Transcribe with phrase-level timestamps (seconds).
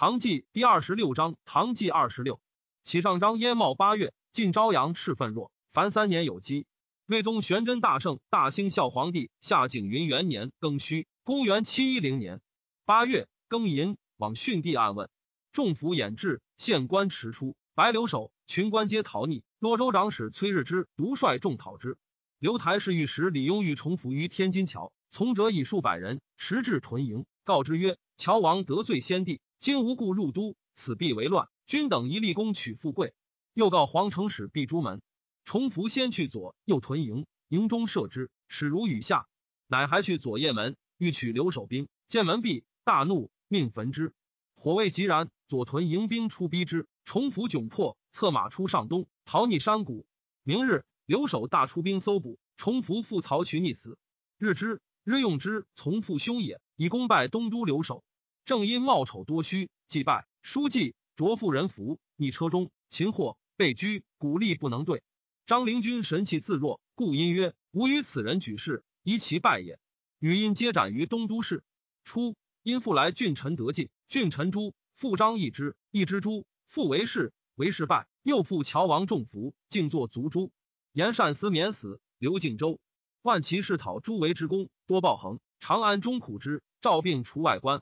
[0.00, 2.40] 唐纪第二十六章，唐纪二十六，
[2.82, 6.64] 启上章燕茂八月，晋朝阳赤愤弱，凡三年有基。
[7.04, 12.40] 魏宗玄真大圣，大兴孝皇帝夏景云元年庚戌，公元七一零年
[12.86, 15.10] 八月庚寅，往训帝暗问，
[15.52, 19.42] 众府掩至，县官迟出，白留守，群官皆逃匿。
[19.58, 21.98] 洛州长史崔日之独率众讨之。
[22.38, 29.42] 刘台是御史李庸欲重伏于天津桥，从者以数百人持至屯营，告之曰：乔王得罪先帝。
[29.60, 31.50] 今无故入都，此必为乱。
[31.66, 33.12] 君等一立功取富贵。
[33.52, 35.02] 又告皇城使闭朱门。
[35.44, 39.28] 重福先去左右屯营，营中射之，始如雨下。
[39.66, 44.14] 乃还去左掖门，欲取留守兵，见门闭，大怒，命焚之。
[44.54, 50.06] 火未及燃，左屯营兵出逼之，重福窘迫，策马出上东，逃匿山谷。
[50.42, 53.98] 明日，留守大出兵搜捕，重福复曹渠溺死。
[54.38, 58.02] 日之，日用之从父兄也，以功败东都留守。
[58.50, 65.04] 正因貌丑多虚，祭拜书记着妇人服，逆车中擒获被拘，鼓励不能对。
[65.46, 69.78] 张灵君神气自若，故因曰：“吾与此人举事，宜其败也。”
[70.18, 71.62] 语音皆斩于东都市。
[72.02, 72.34] 初，
[72.64, 80.50] 因复来郡臣得进，郡臣诛，复张易之，易之诛，复为氏，为氏败，又复乔王重服，竟作族诛。
[80.90, 82.80] 言善思免死，刘敬州
[83.22, 85.38] 万骑士讨诸为之功，多报恒。
[85.60, 87.80] 长安中苦之，赵病除外官。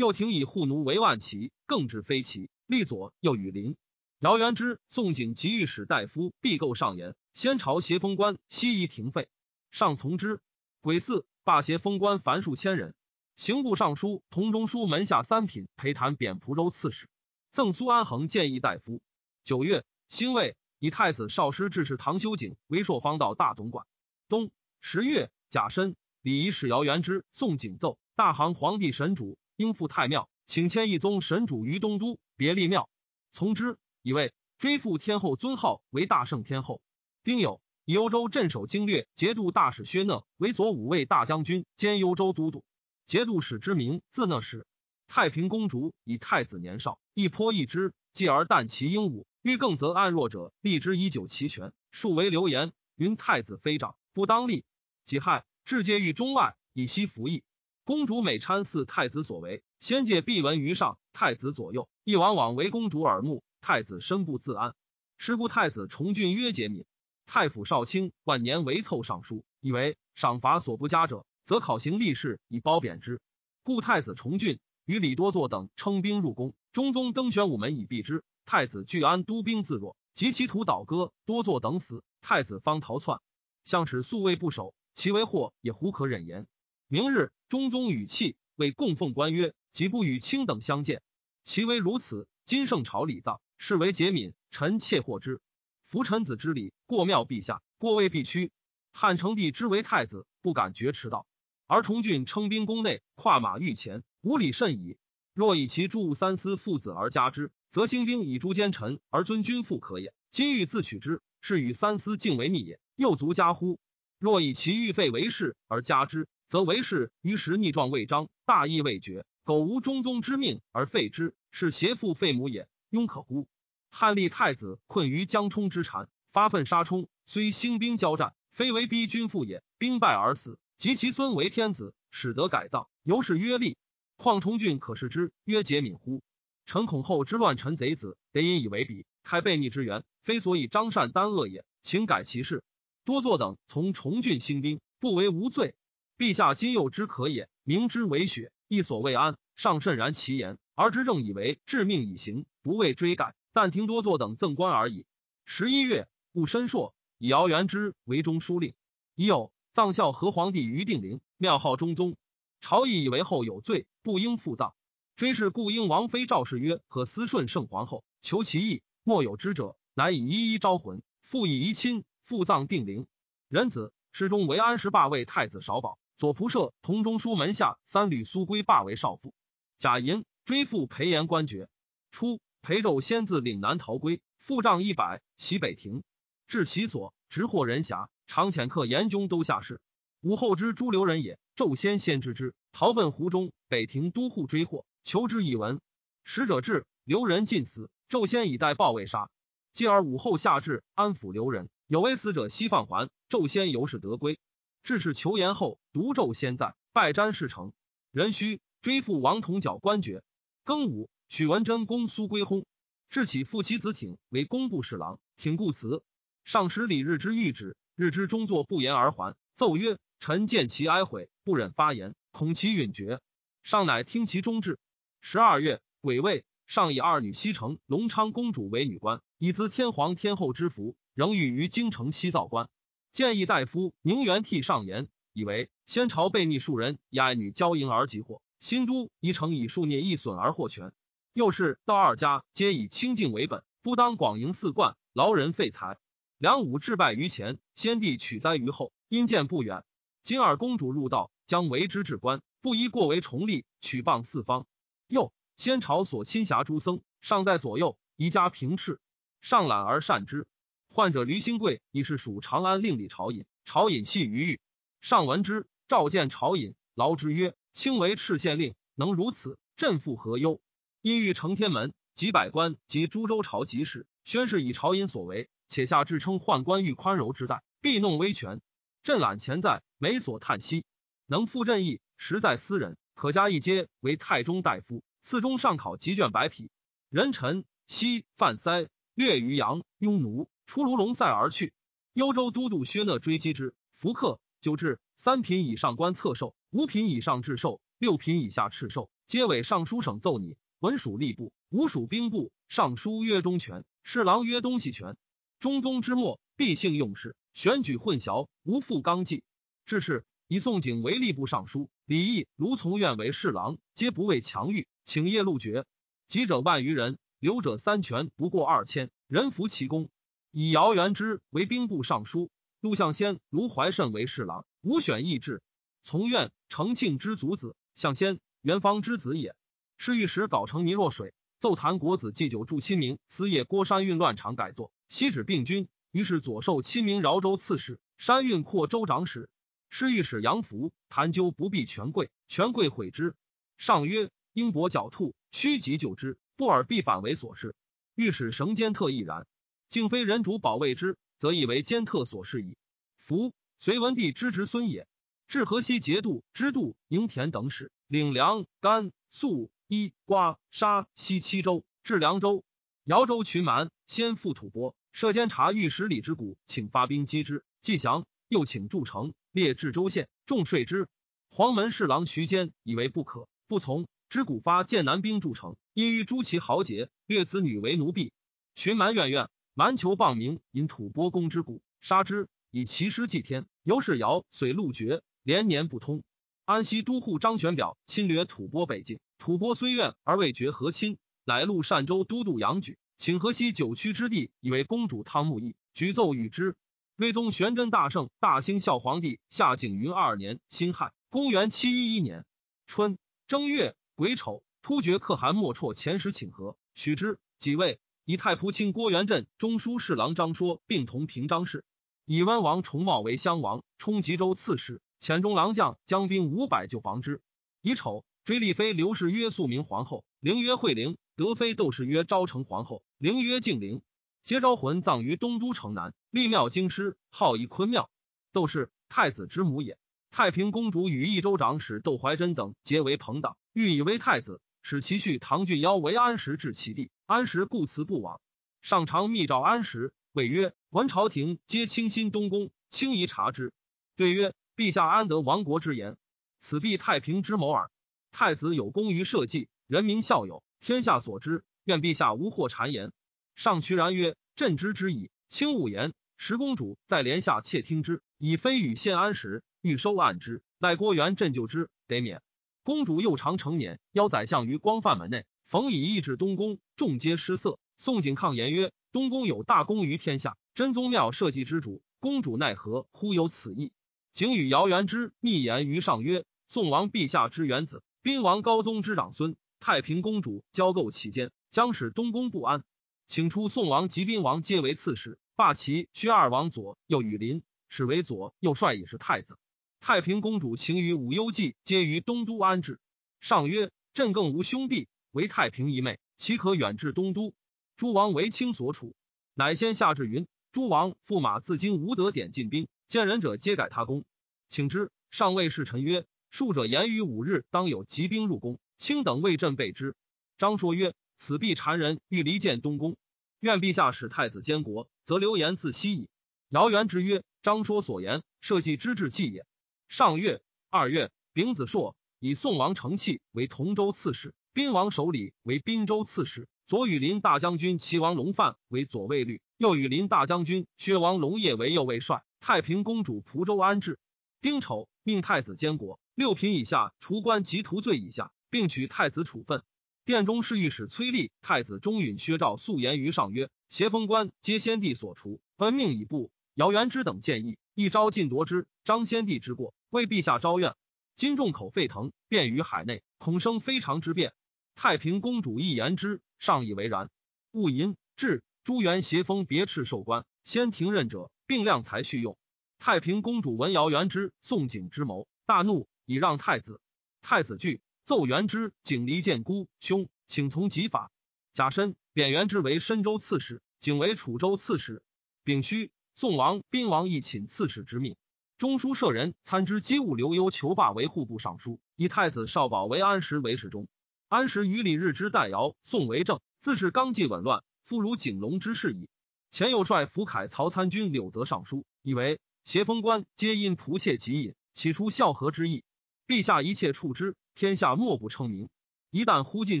[0.00, 2.48] 又廷以护奴为万骑，更置飞骑。
[2.64, 3.76] 立左右羽林。
[4.20, 9.28] 姚元之、宋景及御史大夫必构上言：先朝协封官西夷停废，
[9.70, 10.40] 上从之。
[10.80, 12.94] 癸巳，罢协封官凡数千人。
[13.36, 17.06] 刑部尚书同中书门下三品陪谈贬蒲州刺史。
[17.52, 19.02] 赠苏安衡建议大夫。
[19.44, 23.84] 九月，兴魏以太子少师致仕唐修景为朔方道大总管。
[24.30, 29.36] 冬十月，甲申，礼仪使姚元之、宋景奏大行皇帝神主。
[29.60, 32.88] 应赴太庙，请迁一宗神主于东都别立庙，
[33.30, 33.76] 从之。
[34.00, 36.80] 以为追复天后尊号为大圣天后。
[37.22, 42.64] 丁酉，以幽州镇守经略节度大使薛讷为左武卫大将军兼幽州都督。
[43.04, 44.66] 节度使之名字讷使。
[45.08, 49.26] 太平公主以太子年少，一颇易之，继而啖其英武。
[49.42, 51.74] 欲更则暗弱者，立之以久齐全。
[51.90, 54.64] 数为流言，云太子非长，不当立。
[55.04, 57.42] 己亥，至皆于中外，以息服役。
[57.90, 60.96] 公主每参祀太子所为，先借必闻于上。
[61.12, 63.42] 太子左右亦往往为公主耳目。
[63.60, 64.76] 太子身不自安，
[65.18, 66.84] 是故太子崇俊曰节敏。
[67.26, 73.20] 太府少卿万年为凑尚书，以为赏罚所不加者，则考行立事以褒贬之。
[73.64, 78.22] 故太子崇俊与李多作等称兵入宫，中宗登玄武门以避之。
[78.44, 83.18] 太子聚安督兵自若，及其徒倒戈，多作等死，太子方逃窜。
[83.64, 86.46] 相使素未不守，其为祸也，胡可忍言？
[86.86, 91.02] 明日，中宗语气为供奉官曰：“即不与卿等相见。”
[91.42, 92.28] 其为如此。
[92.44, 95.40] 今圣朝礼葬，是为节敏，臣妾获之。
[95.84, 98.52] 夫臣子之礼，过庙陛下，过位必屈。
[98.92, 101.26] 汉成帝之为太子，不敢绝迟道。
[101.66, 104.96] 而崇俊称兵宫内，跨马御前，无礼甚矣。
[105.34, 110.14] 若以其诸三司父子而加之，则兴兵以诛奸臣而尊君父可也。
[110.30, 113.80] 今欲自取之，是与三司敬为逆也，又足加乎？
[114.20, 116.28] 若以其欲废为事而加之。
[116.50, 123.46] 则为是于时逆状未彰，大义未决，苟无中宗之命而废之，是邪父废母也，庸可乎？
[123.88, 133.78] 汉立太子困于江冲之缠，发愤杀冲，虽兴兵交战，非为逼君父也，兵败而死，及其孙为天子，使得改葬，由是曰立。
[134.16, 136.20] 况崇俊可视之，曰节敏乎？
[136.66, 142.64] 臣恐后之乱臣贼子，得引以为比，开悖逆之源，非所以张善单恶也，请改其事。
[143.04, 145.76] 多作等从崇俊兴兵，不为无罪。
[146.20, 155.06] 陛下今又之可也，明之为雪，亦所未安，尚甚然其言，而执政以为致命以行，不为追改，但听多作等赠官而已。
[155.46, 158.74] 十一月，戊申朔，以姚元之为中书令。
[159.14, 162.18] 已有葬孝和皇帝于定陵，庙号中宗。
[162.60, 164.74] 朝议以为后有罪，不应复葬。
[165.16, 173.06] 追谥故应王妃赵氏曰：“可思顺圣皇后，求其意，莫有之者，乃以一一招魂，复以遗亲，复葬定陵。
[173.48, 179.32] 仁子诗中为安石霸位太子少保。”左仆射同中书门下三吕苏归罢为少傅。
[179.78, 181.70] 贾银追父裴延官爵。
[182.10, 186.02] 初，裴胄先自岭南逃归，复仗一百，袭北庭，
[186.46, 189.80] 至其所，直获人辖，常遣客严军都下士。
[190.20, 193.50] 武后之诸留人也，纣先先知之，逃奔湖中。
[193.68, 195.80] 北庭都护追获，求之以闻。
[196.22, 197.88] 使者至，留人尽死。
[198.10, 199.30] 纣先以待报未杀。
[199.72, 203.08] 继而武后下至，安抚留人，有为死者悉放还。
[203.30, 204.38] 纣先由是得归。
[204.82, 207.72] 致仕求言后，独纣先在，拜瞻事成。
[208.10, 210.22] 壬戌，追复王同角官爵。
[210.64, 212.64] 庚午，许文贞公苏归薨，
[213.08, 216.02] 至起父其子挺为工部侍郎，挺故辞。
[216.44, 223.20] 上使李日之谕旨，日之终作不言而还，奏曰：“臣见其哀悔，不忍发言，恐其允绝。”
[223.62, 224.78] 上乃听其中志。
[225.20, 232.68] 十二月，癸未，上以二女西城隆昌公主为女官，以资天皇天后之福，仍寓于京城西造官。
[233.12, 238.40] 建议大夫宁元替上言，以为先朝被逆数人，以爱女交迎而及祸。
[238.60, 240.92] 新都宜城以数孽易损而获全。
[241.32, 245.98] 又是道二家皆以清净为本，不当广营四冠，劳人费财。
[246.38, 249.84] 梁武致败于前，先帝取灾于后，因见不远。
[250.22, 254.66] 今二公主入道，将为之至官，不宜过为重利，取谤四方。
[255.08, 259.00] 又先朝所亲辖诸僧，尚在左右，宜加平斥，
[259.40, 260.46] 上览而善之。
[260.92, 264.60] 患者吕兴贵已是属长安令李朝尹，朝尹系于狱。
[265.00, 270.60] 上闻之，召见朝尹，劳之曰：“卿为赤县令，能如此，朕复何忧？”
[271.00, 275.48] 因欲承天门，及百官及诸州朝集事，宣示以朝尹所为。
[275.68, 278.60] 且下至称宦官欲宽柔之待，必弄威权。
[279.04, 280.84] 朕览前在，每所叹息。
[281.26, 285.04] 能复朕意，实在私人，可加一阶为太中大夫。
[285.22, 286.68] 次中上考集卷百匹。
[287.10, 291.72] 人臣西范塞略于阳庸奴出卢龙塞而去。
[292.12, 300.56] 幽州都督薛讷追击之，伏克九至，三品以上官侧授，五品以上制授，六品以下敕授，皆委尚书省奏拟。
[300.78, 302.52] 文属吏部，武属兵部。
[302.68, 305.16] 尚书曰中权，侍郎曰东西权。
[305.58, 309.42] 中宗之末，必性用事，选举混淆，无复纲纪。
[309.86, 315.84] 至是，以宋景为吏部尚书，李毅、卢从愿为侍郎，皆不畏强欲，请业禄爵。
[316.28, 320.08] 籍者万余人，留者三权不过二千，人服其功。
[320.52, 322.50] 以姚元之为兵部尚书，
[322.80, 325.62] 陆象先、卢怀慎为侍郎，无选议制。
[326.02, 329.54] 从愿，承庆之族子，象先，元方之子也。
[329.96, 334.90] 是御史搞成泥若水，奏弹国子祭酒祝亲民，司业郭山运乱场改作。
[335.08, 339.48] 西指病君，于是左授亲民饶州刺史，山运扩州长史。
[339.88, 343.36] 侍御史杨福谈究不避权贵，权贵悔之。
[343.78, 347.76] 上曰：英伯狡兔，趋吉救之，不尔必反为所事。
[348.16, 349.46] 御史绳间特亦然。
[349.90, 352.78] 竟非人主保卫之，则以为监特所事矣。
[353.18, 355.06] 福隋文帝之侄孙也。
[355.48, 362.62] 至河西节度知度营田等使，领粮甘粟衣瓜沙西七州，至凉州。
[363.02, 364.94] 姚州群蛮，先赴吐蕃。
[365.10, 371.08] 设监察御史李之谷，请发兵击之，既降，又请筑城，列至州县，重税之。
[371.50, 374.06] 黄门侍郎徐坚以为不可，不从。
[374.28, 378.32] 之谷发剑南兵筑城，因于诸其豪杰，掠子女为奴婢。
[378.76, 379.50] 群蛮怨怨，
[379.80, 383.64] 蛮求谤名，引吐蕃攻之故，杀之，以其师祭天。
[383.82, 386.22] 由是尧遂路绝，连年不通。
[386.66, 391.16] 安西都护张玄表侵略吐蕃北境，吐蕃虽怨而未决和亲，
[391.46, 392.98] 乃录善州都督杨举。
[393.16, 396.76] 请河西九曲之地，以为公主汤沐邑，举奏与之。
[397.16, 402.44] 睿宗玄真大圣大兴孝皇帝下景云二年辛亥，公元七一一年
[402.86, 403.16] 春
[403.46, 407.38] 正月癸丑，突厥可汗莫绰遣使请和，许之。
[407.56, 407.98] 几位
[408.30, 411.84] 以太仆卿郭元振、中书侍郎张说并同平章事。
[412.26, 417.42] 以温王重茂为襄王，充吉州刺史，遣中郎将将兵五百救防之。
[417.82, 421.18] 乙丑，追立妃刘氏曰肃明皇后，陵曰惠陵。
[421.34, 424.00] 德妃窦氏曰昭成皇后，陵曰敬陵，
[424.44, 428.08] 皆昭魂葬于东都城南，立庙京师，号以坤庙。
[428.52, 429.98] 窦氏太子之母也。
[430.30, 437.10] 太平公主与益州长史窦怀真等结为朋党，欲以为太子，使其婿唐俊邀为安石至其地。
[437.26, 438.40] 安石故辞不往。
[438.82, 443.72] 上常密召安石，谓曰：“闻朝廷皆倾心东宫，轻宜察之。”
[444.16, 446.16] 对曰：“陛下安得亡国之言？
[446.58, 447.90] 此必太平之谋耳。
[448.32, 453.12] 太子有功于社稷，人民效友。”天下所知，愿陛下无惑谗言。
[453.54, 456.14] 上渠然曰：“朕知之矣。”卿勿言。
[456.38, 460.62] 十公主在帘下窃听之，以非与献安时，欲收案之。
[460.78, 462.40] 赖郭元朕救之，得免。
[462.82, 467.78] 公主又常成年，邀宰相于光范门内，逢以义至东宫，众皆失色。
[467.98, 473.92] 宋景抗言曰：“东宫有大功于天下，真宗庙社稷之主，公主奈何忽有此意？”
[474.32, 482.82] 景与姚元之密言于上曰：“宋王陛下之元子，宾王高宗之长孙。”太平公主交构其间，将使东宫不安，
[483.26, 489.58] 请出宋王及宾王皆为刺史，罢其薛二王左右羽林，使为左右帅，以是太子。
[490.00, 492.98] 太平公主请与武幽忌皆于东都安置。
[493.38, 497.52] 上曰：“朕更无兄弟，唯太平一妹，岂可远至东都？
[497.98, 499.14] 诸王为卿所处，
[499.54, 504.24] 乃先下至云：诸王驸马自今无得点进兵，见人者皆改他功，
[504.68, 505.10] 请之。
[505.30, 508.80] 上谓侍臣曰：数者言于五日当有急兵入宫。
[508.96, 510.14] 卿等为朕备之。
[510.58, 513.16] 张说曰：“此必谗人，欲离间东宫。
[513.60, 516.28] 愿陛下使太子监国，则流言自息矣。
[516.68, 519.66] 姚元之曰：“张说所言，社稷之至计也。”
[520.10, 532.42] 上月、二月，丙子朔，以宋王承器为同州刺史，宾王守礼为滨州刺史，左羽林大将军齐王龙范为左卫律，右羽林大将军薛王龙业为右卫帅。
[532.58, 534.18] 太平公主蒲州安置。
[534.60, 539.84] 丁丑，命太子监国，六品以下除官及徒罪以下，并取太子处分。
[540.24, 546.50] 殿中侍御史崔立、太子中允、薛兆素言于上曰：“协封官皆先帝所除，恩命已布。
[546.74, 550.96] 姚元之等建议，一朝尽夺之，张先帝之过，为陛下招怨。
[551.36, 554.54] 今众口沸腾，便于海内，恐生非常之变。
[554.94, 557.28] 太平公主亦言之，尚以为然。
[557.72, 562.56] 戊寅，至朱元协封别敕授官，先停任者，并量才续用。”
[562.98, 567.02] 太平公主闻姚元之、宋景之谋，大怒，以让太子。
[567.42, 571.30] 太子惧，奏元之、景离见孤兄，请从己法。
[571.74, 575.22] 甲申贬元之为深州刺史，景为楚州刺史。
[575.64, 578.34] 丙戌，宋王、宾王亦请刺史之命。
[578.78, 584.08] 中书舍人参知机务刘幽求罢为户部尚书，以太子少保为安石为侍中。
[584.48, 589.28] 安石与李日之代尧、宋为政，自是纲纪紊乱，复如景龙之事矣。
[589.70, 592.58] 前又率福凯曹参军柳泽尚书，以为。
[592.84, 596.04] 协封官皆因仆妾疾引，起初孝和之意。
[596.46, 598.88] 陛下一切处之，天下莫不称名。
[599.30, 600.00] 一旦忽尽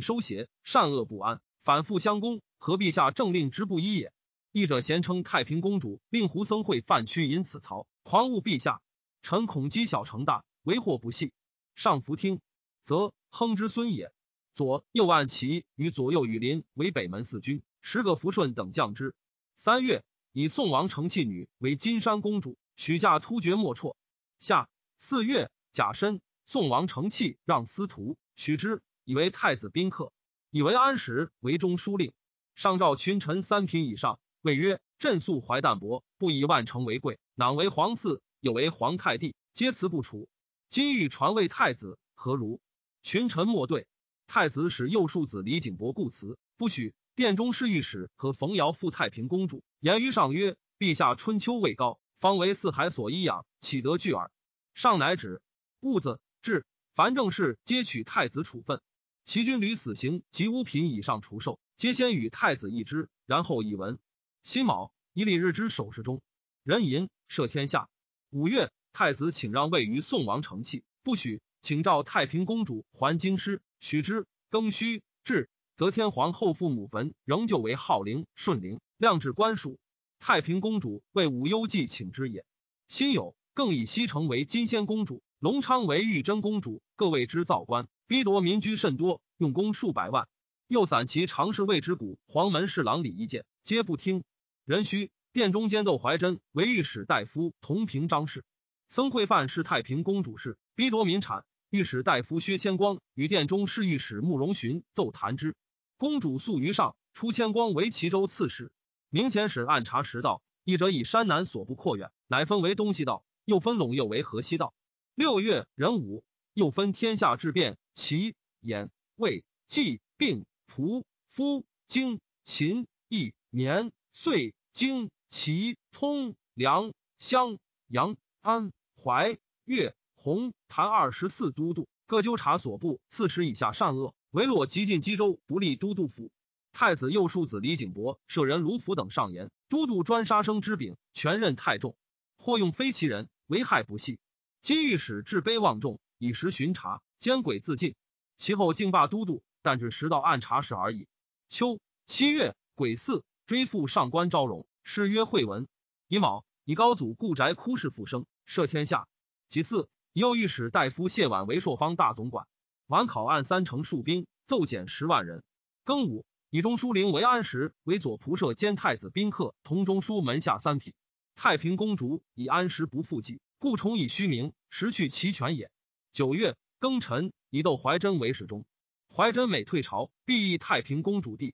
[0.00, 4.10] 收邪，善恶不安，反复相攻，何陛下政令之不一也？
[4.52, 8.82] 译者咸称太平公主，令胡僧会犯屈引此曹，狂误陛下。
[9.22, 11.32] 臣恐积小成大，为祸不细。
[11.76, 12.40] 上弗听，
[12.84, 14.12] 则亨之孙也。
[14.54, 19.14] 左右按齐与左右羽林为北门四军，十个福顺等将之。
[19.56, 20.02] 三月，
[20.32, 22.58] 以宋王承器女为金山公主。
[22.76, 23.94] 许嫁突厥莫辍。
[24.40, 30.12] 下四月，甲申，宋王承器让司徒许之，以为太子宾客，
[30.50, 32.12] 以为安石为中书令。
[32.56, 40.28] 上诏群臣三品以上，谓曰：“朕素怀淡泊，不以万乘为贵，囊为皇嗣，有为皇太帝，皆辞不除。
[40.68, 42.60] 今欲传位太子，何如？”
[43.02, 43.86] 群臣莫对。
[44.26, 46.94] 太子使右庶子李景伯故辞，不许。
[47.16, 54.30] 殿中侍御史和冯瑶复太平公主言于上曰：“陛下春秋未高。”方为四海所依养，岂得拒耳？
[54.74, 55.42] 上乃止。
[55.80, 58.80] 戊子至，凡政事皆取太子处分。
[59.24, 63.98] 其军屡死刑及五品以上除授，皆先与太子议之，然后以闻。
[64.42, 66.22] 辛卯，以礼日之首侍中，
[66.64, 67.88] 人淫摄天下。
[68.30, 74.26] 五月，太子请让位于宋王承器，不许，请召太平公主还京师，许之。
[74.50, 79.78] 庚戌至，则天皇后父母坟仍旧为号陵、顺陵，量至官署。
[80.18, 82.44] 太平公主为武幽记请之也。
[82.88, 90.28] 辛酉，更以西城为金仙公主，隆昌为玉贞公主，各为之造官，逼夺民居甚多，用功数百万。
[90.66, 94.24] 又散其常侍卫之谷，黄门侍郎李一见，皆不听。
[94.70, 98.44] 壬戌，殿中监窦怀真为御史大夫同平章事。
[98.88, 101.44] 僧会范是太平公主事，逼夺民产。
[101.70, 105.56] 御史大夫薛谦光与殿中侍御史慕容询奏弹之。
[105.96, 108.70] 公主诉于上，出千光为齐州刺史。
[109.08, 114.72] 明前使暗查实道，一者以山南所不扩远，乃分为东西道；又分陇右为河西道。
[115.16, 116.22] 六月壬午，
[116.54, 127.58] 又分天下之变，齐、兖、魏、冀、并、蒲、夫、荆、秦、益、绵、遂、京、齐、通、梁、襄、
[127.88, 128.72] 阳、安、
[129.02, 136.30] 淮、越、洪、谭二十四都督，各纠察所部，四十以下善恶，唯落极尽冀州，不立都督府。
[136.72, 141.96] 太子右庶子李景伯舍人卢福等上言，都督专杀生之柄，权任太重，
[142.38, 144.20] 或用非其人，危害不细。
[144.62, 147.96] 今御史至卑望重，以时巡查，奸诡自尽。
[148.36, 151.08] 其后竟罢都督，但至时到按察使而已。
[151.48, 155.66] 秋七月癸巳，追父上官昭容，谥曰惠文。
[156.06, 159.08] 乙卯，以高祖故宅哭氏复生，赦天下。
[159.48, 162.46] 其次，右御史大夫谢婉为朔方大总管，
[162.86, 165.42] 晚考案三成戍兵，奏减十万人。
[165.84, 166.24] 庚午。
[166.50, 170.94] 以中书令为安石为左仆射兼太子宾客，同中书门下三品。
[171.34, 175.72] 太平公主以安石不复计，故重以虚名，实去其权也。
[176.12, 178.64] 九月庚辰，以窦怀真为侍中。
[179.12, 181.52] 怀真每退朝，必议太平公主弟。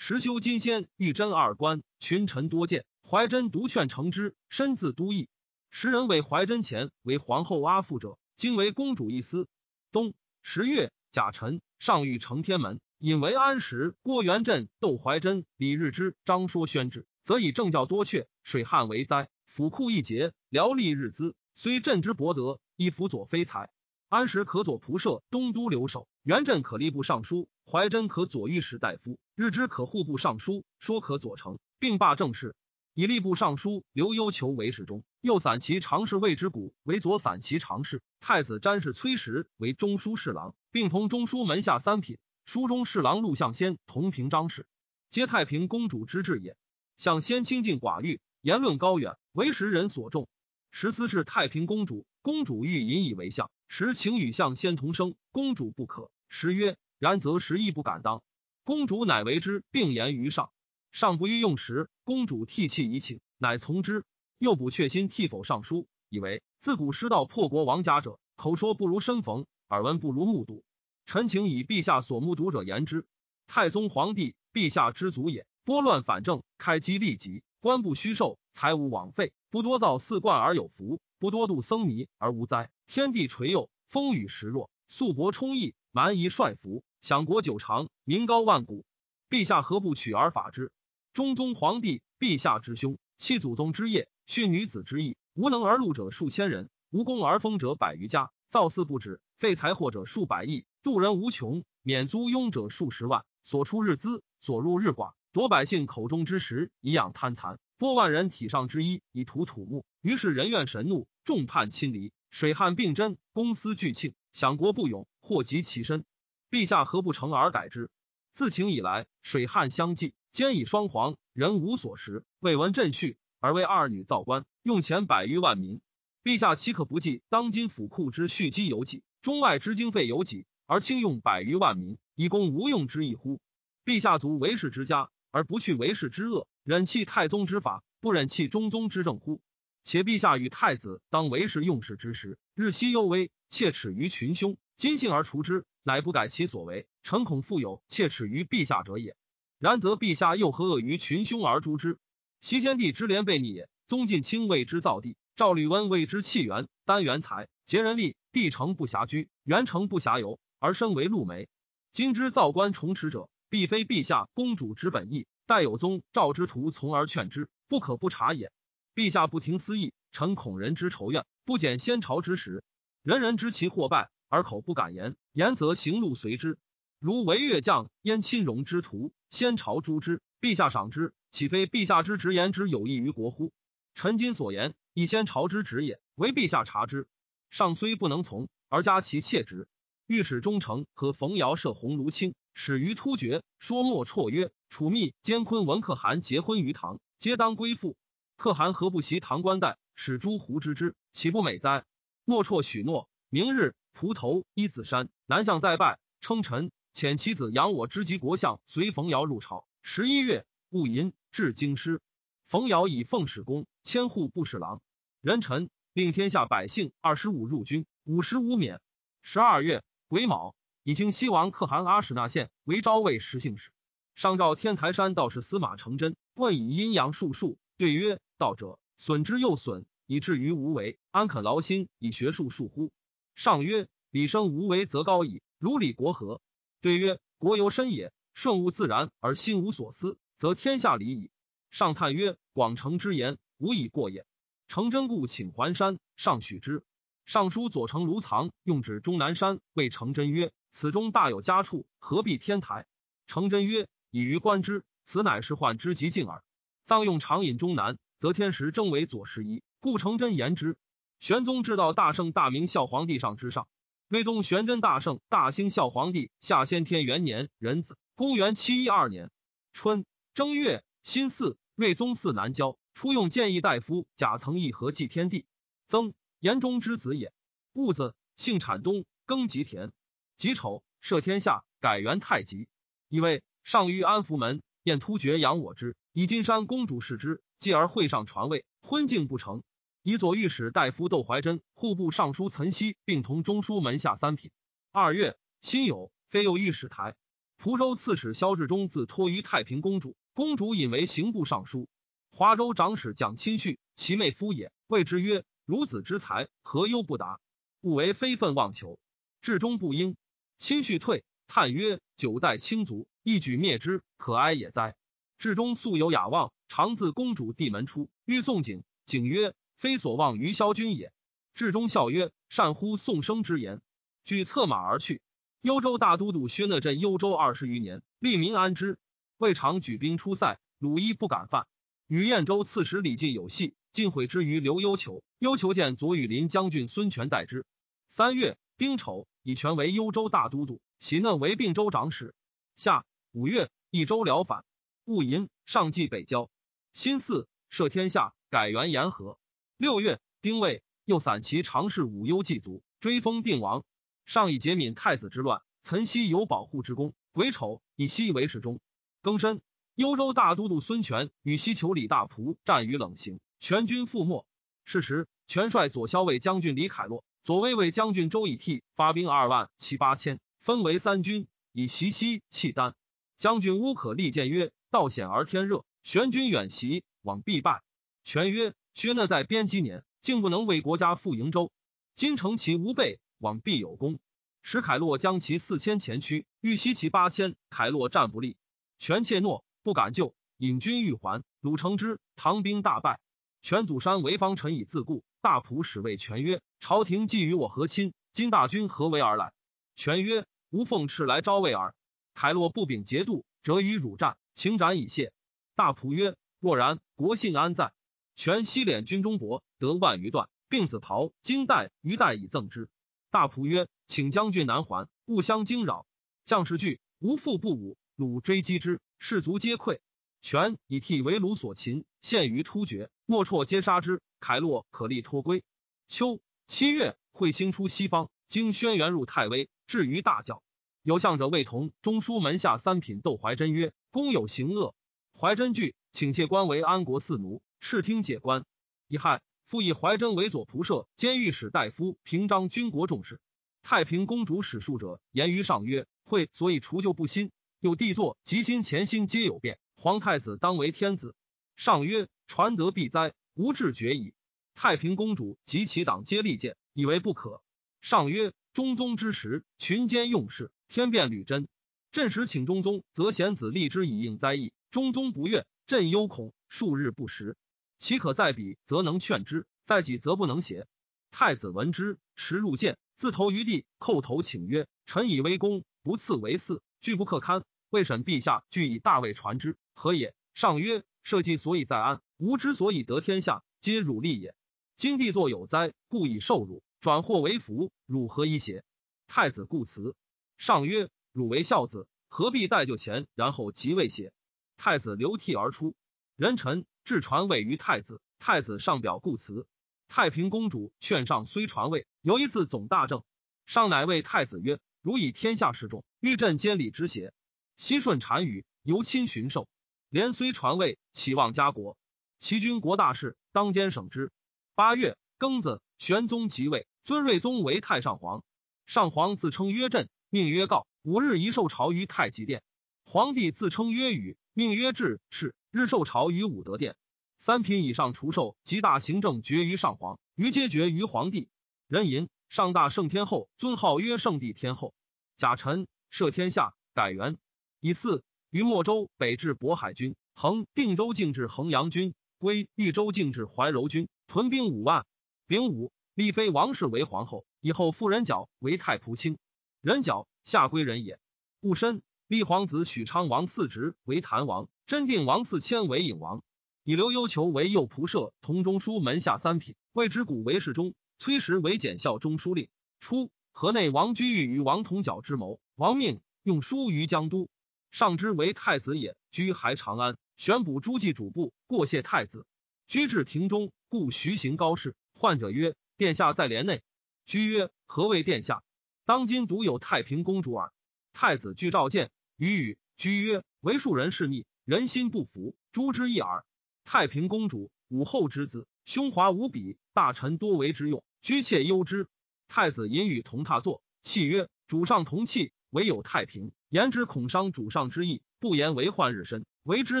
[0.02, 2.86] 时修金仙、玉贞二官，群臣多见。
[3.06, 5.28] 怀真独劝承之，身自都邑。
[5.68, 9.46] 时人为怀真前为皇后阿父者，今为公主一司。
[9.92, 12.80] 冬十月甲辰，上谕承天门。
[12.96, 21.34] 引为安石、郭元振、窦怀真、李日之、张说宣之，则以政教多阙，水旱为灾，府库一竭，辽吏日资。
[21.54, 23.68] 虽朕之博德，亦辅佐非才。
[24.10, 32.56] 安石可左仆射、东都留守，元镇可吏部尚书，怀真可左御史大夫，日之可户部尚书，说可左丞，并罢政事。
[32.94, 42.18] 以吏部尚书刘幽求为侍中，右散骑常侍魏之古为左散骑常侍，太子詹事崔实为中书侍郎，并同中书门下三品。
[42.44, 44.66] 书中侍郎陆象先同平章事，
[45.08, 46.56] 皆太平公主之志也。
[46.96, 50.26] 向先清净寡欲，言论高远，为时人所重。
[50.72, 56.10] 时思是太平公主，公主欲引以为相，时请与相先同生，公主不可。
[56.28, 58.20] 时曰：然则时亦不敢当。
[58.64, 60.50] 公主乃为之，并言于上。
[60.90, 64.04] 上不欲用时，公主涕泣以请，乃从之。
[64.38, 70.64] 又补确心替否上书，以为自古失道破国亡家者，口说不如身逢，耳闻不如目睹。
[71.06, 73.06] 臣请以陛下所目睹者言之。
[73.46, 75.46] 太宗皇帝，陛下之祖也。
[75.62, 82.68] 拨乱反正，开基立极，官不虚受，财无枉费，不多造寺观而有福，不多度僧尼而无灾。
[82.92, 88.84] 天地垂佑，风雨时弱，素帛充溢，蛮夷率服，享国久长，民高万古。
[89.28, 90.72] 陛下何不取而法之？
[91.12, 109.84] 中宗皇帝，陛下之兄，弃祖宗之业，训女子之义，无能而禄者数千人，无功而封者百余家，造寺不止，废财货者数百亿，度人无穷，免租庸者数十万，所出日资，所入日寡，夺百姓口中之食，以养贪残，剥万人体上之衣，以图土木。
[110.00, 116.04] 于是人怨神怒，众叛亲离，水旱并真，公私俱庆，享国不永，祸及其身。
[116.50, 117.90] 陛下何不成而改之？
[118.32, 120.14] 自秦以来，水旱相继。
[120.32, 125.80] 兼以双黄，人无所食，未闻朕序，而为二女造官，用钱百余万民。
[126.22, 133.40] 陛下岂可不计当今府库之蓄积有几，中外之经费有几，而轻用百余万民，以供无用之意乎？
[133.84, 139.40] 陛下足为士之家，而不去为士之恶，忍弃太宗之法，不忍弃中宗之政乎？
[139.82, 149.16] 且陛下与太子当为士用事之时，日夕忧危，切齿于群凶，今幸而除之，乃不改其所为，臣恐复有切齿于陛下者也。
[149.58, 151.98] 然则陛下又何恶于群凶而诛之？
[152.40, 153.68] 袭先帝之连被逆也。
[153.86, 161.48] 宗近卿为之造地，赵吕温为之弃元，丹元才，竭人力，帝城不暇居，元城不暇游，而身为陆梅。
[161.90, 165.26] 今之造官重持者，必非陛下公主之本意。
[165.44, 168.52] 待有宗赵之徒从而劝之，不可不察也。
[169.00, 172.62] 陛下不听私议，臣恐人之仇怨，不减先朝之时。
[173.02, 176.58] 人人知其祸败，而口不敢言，言则行路随之。
[176.98, 179.14] 如为越将燕亲戎之徒。
[179.30, 183.54] 先朝诛之，陛下赏之，岂非陛下之直言之有益于国乎？
[183.94, 187.08] 臣今所言，以先朝之职也，唯陛下察之。
[187.48, 189.66] 上虽不能从，而加其切职。
[190.06, 197.96] 御史中丞和冯尧设鸿胪卿，始于突厥，说莫绰曰：楚密、监昆文可汗结婚于唐，皆当归附。
[198.40, 201.84] 可汗何不袭唐官带，使诸胡知之，岂不美哉？
[202.24, 206.72] 莫绰许诺，明日蒲头一子山南向再拜，称臣。
[206.94, 209.66] 遣其子养我之及国相随冯尧入朝。
[209.82, 212.00] 十一月戊寅，至京师。
[212.48, 214.80] 冯尧以奉使公，千户部侍郎。
[215.20, 218.80] 人臣令天下百姓二十五入军，五十五免。
[219.20, 223.70] 十二月癸卯，以清西王可汗阿史那县为昭魏实姓氏。
[224.14, 232.92] 上诏天台山道士司马承真，问以阴阳术数，对曰：道者损之又损，以至于无为，安肯劳心以学术术乎？
[233.34, 236.42] 上曰：礼生无为则高矣，如礼国何？
[236.82, 241.30] 对曰：国由身也，顺物自然而心无所思，则天下理矣。
[241.70, 244.26] 上叹曰：广成之言，无以过也。
[244.68, 246.84] 成真故请还山，上许之。
[247.24, 252.86] 尚书左丞卢藏用指终南山，谓成真曰：此中大有佳处，何必天台？
[253.26, 256.44] 成真曰：以于观之，此乃是患之极境耳。
[256.90, 260.76] 当用常引终南，则天时征为左十一，故成真言之。
[261.20, 263.68] 玄宗至道大圣大明孝皇帝上之上。
[264.08, 269.30] 睿宗玄真大圣大兴孝皇帝下先天元年壬子，公元七一二年
[269.72, 275.46] 春正月辛巳，睿宗嗣南郊，初用建议大夫贾曾义和祭天地。
[275.86, 277.32] 曾言中之子也。
[277.72, 279.92] 戊子，姓产东，耕吉田。
[280.36, 282.66] 己丑，赦天下，改元太极。
[283.08, 289.62] 以为上谕安福门，燕突厥养我之，以金山公主视之，继而会上传位，婚敬不成。
[290.02, 294.50] 以左御史大夫窦怀真、户部尚书岑熙并同中书门下三品。
[294.90, 297.14] 二月，辛酉，非右御史台。
[297.58, 301.88] 蒲州刺史萧志忠自托于太平公主，公主引为刑部尚书。
[302.32, 307.38] 华州长史蒋钦绪，其妹夫也，谓之曰：“孺子之才，何忧不达？
[307.82, 308.98] 勿为非分妄求。”
[309.42, 310.16] 至忠不应。
[310.58, 314.96] 钦绪退，叹曰：“九代清族，一举灭之，可哀也哉！”
[315.40, 319.54] 至中素有雅望，常自公主地门出，欲送景，景曰。
[319.74, 321.14] 非所望于萧君也。
[321.54, 323.80] 至中笑曰：“善乎宋生之言。”
[324.26, 325.22] 举策马而去。
[325.62, 328.98] 幽州大都督薛讷镇幽州二十余年，利民安之。
[329.38, 331.66] 未尝举兵出塞，鲁伊不敢犯。
[332.06, 335.24] 与燕州刺史李进有隙，尽毁之于刘幽求。
[335.38, 337.64] 幽求见左羽林将军孙权代之。
[338.10, 342.34] 三月丁丑，以权为幽州大都督，喜讷为并州长史。
[342.76, 344.66] 夏五月，益州辽反。
[345.10, 346.48] 戊寅，上祭北郊。
[346.92, 349.38] 辛巳，赦天下，改元延和。
[349.76, 353.84] 六月丁未，又散其常侍武幽祭卒，追封定王。
[354.24, 357.12] 上以节闵太子之乱，岑溪有保护之功。
[357.32, 358.78] 癸丑，以西为侍中。
[359.20, 359.60] 庚申，
[359.96, 364.46] 幽州大都督孙权与西求李大仆战于冷行，全军覆没。
[364.84, 372.94] 是时，权率左骁卫将军李凯洛、左卫卫将军周以替发兵二万七八千，分为三军，以袭西契丹。
[373.38, 377.82] 将军乌可立谏曰：“道险而天热，玄军远袭，往必败。”
[378.24, 381.72] 权曰：“薛讷在边积年，竟不能为国家复营州。
[382.14, 384.18] 今乘其无备，往必有功。”
[384.62, 388.58] 使凯洛将其四千前驱，欲袭其八千，凯洛战不利。
[388.98, 391.42] 权怯懦，不敢救，引军欲还。
[391.60, 393.20] 鲁成之，唐兵大败。
[393.62, 395.24] 权祖山为方臣以自固。
[395.40, 399.54] 大仆使谓权曰：“朝廷既与我和亲，今大军何为而来？”
[399.96, 401.94] 权曰：“吾奉敕来招魏耳。”
[402.34, 405.32] 凯洛不秉节度，折于汝战，请斩以谢。
[405.74, 407.92] 大仆曰：“若然，国信安在？”
[408.36, 412.88] 权西敛军中帛，得万余段，并子袍、金带、鱼带以赠之。
[413.30, 416.06] 大仆曰：“请将军南还，勿相惊扰。”
[416.44, 417.96] 将士惧，无复不武。
[418.16, 420.00] 鲁追击之，士卒皆溃。
[420.42, 424.22] 权以替为鲁所擒，陷于突厥，莫绰皆杀之。
[424.40, 425.64] 凯洛可立托归。
[426.08, 430.62] 秋七月，彗星出西方，经轩辕入太微，至于大教。
[431.02, 434.94] 有相者谓同中书门下三品窦怀真曰：“公有行恶。”
[435.32, 438.66] 怀真惧，请谢官为安国寺奴，视听解官。
[439.08, 443.40] 乙亥，复以怀真为左仆射、兼御史大夫，平章军国重事。
[443.82, 449.78] 太平公主史述者言于上曰：“会所以除旧不新。”有帝作，吉心前心皆有变。
[449.96, 451.34] 皇太子当为天子。
[451.76, 454.34] 上曰：传德必哉，无志绝矣。
[454.74, 457.62] 太平公主及其党皆力谏，以为不可。
[458.02, 461.68] 上曰：中宗之时，群奸用事，天变屡真。
[462.10, 464.72] 朕时请中宗，则贤子立之以应灾异。
[464.90, 467.56] 中宗不悦，朕忧恐数日不食。
[468.00, 470.88] 岂可再比，则能劝之；再己，则不能写。
[471.30, 476.80] 太子闻之，持入见，自投于地，叩头请曰：臣以为公，不赐为嗣。
[477.00, 480.34] 拒不可堪，未审陛下俱以大位传之，何也？
[480.54, 484.56] 上曰：社稷所以在安，吾之所以得天下，皆汝立也。
[484.96, 488.82] 今帝作有灾，故以受辱，转祸为福，汝何以邪？
[489.28, 490.16] 太子故辞。
[490.60, 494.30] 上曰：汝为孝子，何必待就前，然后即位邪？
[494.76, 495.94] 太子流涕而出。
[496.36, 499.66] 人臣至传位于太子，太子上表故辞。
[500.06, 503.24] 太平公主劝上虽传位，犹一字总大政。
[503.64, 504.78] 上乃谓太子曰。
[505.00, 507.32] 汝以天下示众，欲朕监理之邪？
[507.78, 509.66] 西顺单于，由亲巡狩，
[510.10, 511.96] 连虽传位，岂望家国。
[512.38, 514.30] 其军国大事，当兼省之。
[514.74, 518.44] 八月庚子，玄宗即位，尊睿宗为太上皇。
[518.84, 520.86] 上皇自称曰朕，命曰告。
[521.02, 522.62] 五日一受朝于太极殿。
[523.04, 526.94] 皇帝自称曰宇，命曰至，是日受朝于武德殿。
[527.38, 531.48] 三品以上除授及大行政决于上皇，于皆决于皇帝。
[531.88, 532.28] 人吟。
[532.48, 534.92] 上大圣天后，尊号曰圣帝天后。
[535.36, 537.38] 甲辰，赦天下，改元。
[537.80, 545.06] 乙巳，于莫州北至渤海军，衡定州境至衡阳军，归豫州境至怀柔军，屯兵五万。
[545.46, 549.38] 丙午，立妃王氏为皇后，以后妇人角为太仆卿。
[549.80, 551.18] 人角下归人也。
[551.60, 556.42] 戊申，立皇子许昌王嗣侄为谭王，真定王嗣谦为颖王，
[556.84, 560.94] 以刘幽求为右仆射，同中书门下三品，魏之古为侍中。
[561.16, 562.68] 崔实为检校中书令。
[562.98, 567.48] 初，河内王居遇于王同角之谋，王命用书于江都，
[567.90, 569.16] 上之为太子也。
[569.30, 572.46] 居还长安，选补诸暨主簿，过谢太子。
[572.86, 574.94] 居至庭中，故徐行高士。
[575.12, 576.82] 患者曰：“殿下在帘内。”
[577.26, 578.62] 居曰：“何谓殿下？
[579.10, 580.72] 当今独有太平公主耳。”
[581.12, 582.78] 太子具召见，与语。
[582.96, 586.44] 居曰：“为庶人事逆，人心不服，诛之一耳。
[586.84, 592.06] 太平公主，武后之子，胸华无比，大臣多为之用。”居妾忧之，
[592.46, 596.52] 太子引与同榻坐，泣曰：“主上同泣，唯有太平。
[596.68, 600.00] 言之恐伤主上之意，不言为患日深，为之